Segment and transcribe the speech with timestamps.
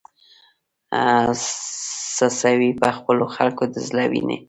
[2.15, 4.37] څڅوې په خپلو خلکو د زړه وینې